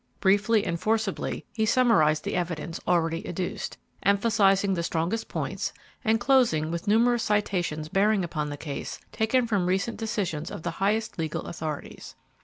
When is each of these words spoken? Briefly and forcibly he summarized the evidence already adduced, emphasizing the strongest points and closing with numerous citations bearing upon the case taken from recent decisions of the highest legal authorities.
Briefly 0.19 0.65
and 0.65 0.79
forcibly 0.79 1.45
he 1.53 1.63
summarized 1.63 2.23
the 2.23 2.33
evidence 2.35 2.79
already 2.87 3.23
adduced, 3.27 3.77
emphasizing 4.01 4.73
the 4.73 4.81
strongest 4.81 5.27
points 5.27 5.73
and 6.03 6.19
closing 6.19 6.71
with 6.71 6.87
numerous 6.87 7.21
citations 7.21 7.87
bearing 7.87 8.23
upon 8.23 8.49
the 8.49 8.57
case 8.57 8.99
taken 9.11 9.45
from 9.45 9.67
recent 9.67 9.97
decisions 9.97 10.49
of 10.49 10.63
the 10.63 10.71
highest 10.71 11.19
legal 11.19 11.43
authorities. 11.45 12.15